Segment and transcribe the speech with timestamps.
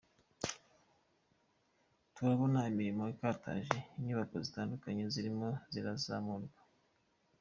[2.13, 6.59] Turabona imirimo ikataje, inyubako zitandukanye zirimo zirazamurwa.